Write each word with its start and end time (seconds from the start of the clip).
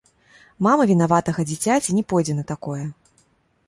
Мама 0.67 0.87
вінаватага 0.93 1.47
дзіцяці 1.51 1.89
не 2.01 2.07
пойдзе 2.15 2.33
на 2.43 2.51
такое. 2.57 2.85